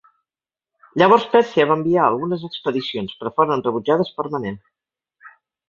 Llavors 1.01 1.27
Pèrsia 1.33 1.65
va 1.73 1.77
enviar 1.81 2.07
algunes 2.07 2.47
expedicions, 2.49 3.15
però 3.21 3.35
foren 3.39 3.65
rebutjades 3.69 4.13
per 4.19 4.29
Manel. 4.37 4.59